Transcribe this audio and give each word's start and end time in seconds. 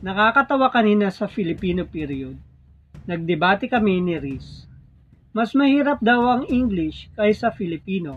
Nakakatawa 0.00 0.72
kanina 0.72 1.12
sa 1.12 1.28
Filipino 1.28 1.84
period. 1.84 2.32
Nagdebate 3.04 3.68
kami 3.68 4.00
ni 4.00 4.16
Riz. 4.16 4.64
Mas 5.36 5.52
mahirap 5.52 6.00
daw 6.00 6.24
ang 6.24 6.48
English 6.48 7.12
kaysa 7.12 7.52
Filipino. 7.52 8.16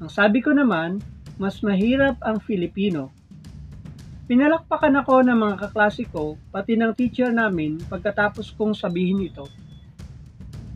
Ang 0.00 0.08
sabi 0.08 0.40
ko 0.40 0.56
naman, 0.56 1.04
mas 1.36 1.60
mahirap 1.60 2.16
ang 2.24 2.40
Filipino. 2.40 3.12
Pinalakpakan 4.24 4.96
ako 5.04 5.20
ng 5.20 5.36
mga 5.36 5.56
kaklase 5.68 6.08
ko, 6.08 6.40
pati 6.48 6.80
ng 6.80 6.96
teacher 6.96 7.28
namin 7.28 7.76
pagkatapos 7.92 8.56
kong 8.56 8.72
sabihin 8.72 9.20
ito. 9.20 9.44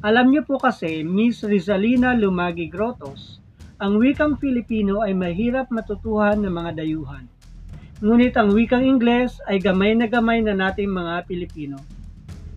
Alam 0.05 0.37
niyo 0.37 0.45
po 0.45 0.61
kasi, 0.61 1.01
Miss 1.01 1.41
Rizalina 1.41 2.13
Lumagi 2.13 2.69
Grotos, 2.69 3.41
ang 3.81 3.97
wikang 3.97 4.37
Filipino 4.37 5.01
ay 5.01 5.17
mahirap 5.17 5.73
matutuhan 5.73 6.45
ng 6.45 6.53
mga 6.53 6.85
dayuhan. 6.85 7.40
Ngunit 8.01 8.33
ang 8.33 8.57
wikang 8.57 8.81
Ingles 8.81 9.45
ay 9.45 9.61
gamay 9.61 9.93
na 9.93 10.09
gamay 10.09 10.41
na 10.41 10.57
nating 10.57 10.89
mga 10.89 11.21
Pilipino. 11.29 11.77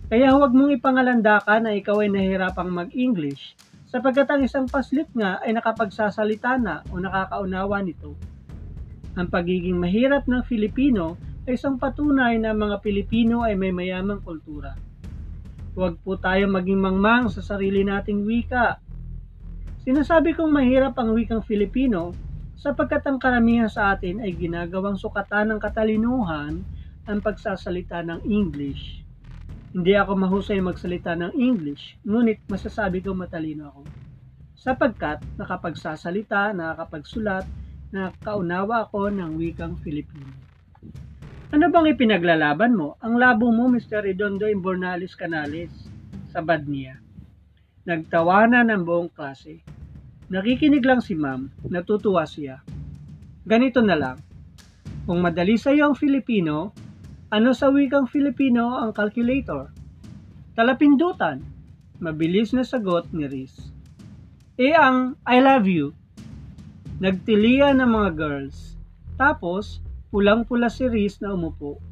Kaya 0.08 0.32
huwag 0.32 0.56
mong 0.56 0.72
ipangalandakan 0.80 1.68
na 1.68 1.76
ikaw 1.76 2.00
ay 2.00 2.08
nahirapang 2.08 2.72
mag-English 2.72 3.52
sapagkat 3.84 4.24
ang 4.32 4.40
isang 4.40 4.64
paslit 4.64 5.04
nga 5.12 5.44
ay 5.44 5.52
nakapagsasalita 5.52 6.56
na 6.56 6.80
o 6.88 6.96
nakakaunawa 6.96 7.84
nito. 7.84 8.16
Ang 9.20 9.28
pagiging 9.28 9.76
mahirap 9.76 10.24
ng 10.24 10.40
Filipino 10.48 11.20
ay 11.44 11.60
isang 11.60 11.76
patunay 11.76 12.40
na 12.40 12.56
mga 12.56 12.80
Pilipino 12.80 13.44
ay 13.44 13.52
may 13.52 13.68
mayamang 13.68 14.24
kultura. 14.24 14.72
Huwag 15.76 16.00
po 16.00 16.16
tayo 16.16 16.48
maging 16.48 16.80
mangmang 16.80 17.28
sa 17.28 17.44
sarili 17.44 17.84
nating 17.84 18.24
wika. 18.24 18.80
Sinasabi 19.84 20.32
kong 20.32 20.48
mahirap 20.48 20.96
ang 20.96 21.12
wikang 21.12 21.44
Filipino 21.44 22.16
sapagkat 22.58 23.02
ang 23.06 23.18
karamihan 23.18 23.70
sa 23.70 23.94
atin 23.94 24.22
ay 24.22 24.34
ginagawang 24.34 24.98
sukatan 24.98 25.54
ng 25.54 25.58
katalinuhan 25.60 26.62
ang 27.04 27.18
pagsasalita 27.20 28.00
ng 28.06 28.24
English. 28.24 29.04
Hindi 29.74 29.92
ako 29.98 30.12
mahusay 30.14 30.62
magsalita 30.62 31.18
ng 31.18 31.34
English, 31.34 31.98
ngunit 32.06 32.46
masasabi 32.46 33.02
ko 33.02 33.10
matalino 33.10 33.74
ako. 33.74 33.82
Sapagkat 34.54 35.20
nakapagsasalita, 35.34 36.54
nakakapagsulat, 36.54 37.44
nakakaunawa 37.90 38.86
ako 38.86 39.10
ng 39.10 39.34
wikang 39.34 39.74
Filipino. 39.82 40.30
Ano 41.54 41.70
bang 41.70 41.90
ipinaglalaban 41.90 42.74
mo? 42.74 42.98
Ang 43.02 43.18
labo 43.18 43.50
mo, 43.50 43.70
Mr. 43.70 44.02
Redondo 44.06 44.46
Imbornalis 44.46 45.14
Canales, 45.14 45.70
sabad 46.30 46.66
niya. 46.66 46.98
Nagtawanan 47.86 48.72
ng 48.72 48.82
buong 48.82 49.10
klase. 49.12 49.62
Nakikinig 50.32 50.80
lang 50.80 51.04
si 51.04 51.12
ma'am, 51.12 51.52
natutuwa 51.68 52.24
siya. 52.24 52.64
Ganito 53.44 53.84
na 53.84 53.92
lang. 53.92 54.16
Kung 55.04 55.20
madali 55.20 55.60
sa 55.60 55.68
iyo 55.68 55.92
ang 55.92 55.96
Filipino, 56.00 56.72
ano 57.28 57.52
sa 57.52 57.68
wikang 57.68 58.08
Filipino 58.08 58.80
ang 58.80 58.96
calculator? 58.96 59.68
Talapindutan. 60.56 61.44
Mabilis 62.00 62.56
na 62.56 62.64
sagot 62.64 63.12
ni 63.12 63.28
Riz. 63.28 63.68
E 64.56 64.72
ang 64.72 65.18
I 65.28 65.44
love 65.44 65.68
you. 65.68 65.92
Nagtilian 67.04 67.84
ng 67.84 67.90
mga 67.90 68.10
girls. 68.16 68.80
Tapos, 69.20 69.84
pulang-pula 70.08 70.72
si 70.72 70.88
Riz 70.88 71.20
na 71.20 71.36
umupo. 71.36 71.82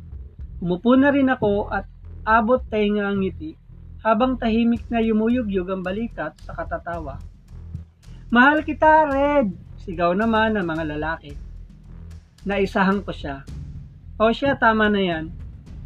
Umupo 0.62 0.96
na 0.96 1.12
rin 1.12 1.28
ako 1.28 1.68
at 1.68 1.84
abot 2.24 2.62
tainga 2.70 3.12
ang 3.12 3.20
ngiti 3.20 3.58
habang 4.00 4.38
tahimik 4.38 4.86
na 4.88 5.02
yumuyugyug 5.02 5.68
ang 5.68 5.82
balikat 5.82 6.32
sa 6.42 6.54
katatawa. 6.54 7.18
Mahal 8.32 8.64
kita, 8.64 9.12
Red! 9.12 9.52
Sigaw 9.84 10.16
naman 10.16 10.56
ng 10.56 10.64
mga 10.64 10.96
lalaki. 10.96 11.36
Naisahan 12.48 13.04
ko 13.04 13.12
siya. 13.12 13.44
O 14.16 14.32
siya, 14.32 14.56
tama 14.56 14.88
na 14.88 15.04
yan. 15.04 15.28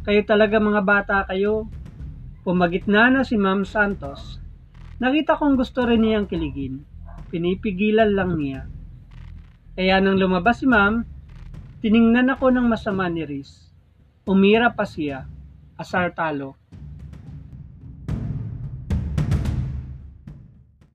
Kayo 0.07 0.23
talaga 0.23 0.55
mga 0.55 0.79
bata 0.79 1.27
kayo. 1.27 1.67
Pumagitna 2.47 3.11
na 3.11 3.27
si 3.27 3.35
Ma'am 3.35 3.67
Santos. 3.67 4.39
Nakita 5.03 5.35
kong 5.35 5.59
gusto 5.59 5.83
rin 5.83 6.07
niyang 6.07 6.23
kiligin. 6.23 6.87
Pinipigilan 7.27 8.15
lang 8.15 8.39
niya. 8.39 8.63
Kaya 9.75 9.99
nang 9.99 10.15
lumabas 10.15 10.63
si 10.63 10.71
Ma'am, 10.71 11.03
tiningnan 11.83 12.31
ako 12.31 12.55
ng 12.55 12.63
masama 12.63 13.11
ni 13.11 13.27
Riz. 13.27 13.75
Umira 14.23 14.71
pa 14.71 14.87
siya. 14.87 15.27
Asar 15.75 16.15
talo. 16.15 16.55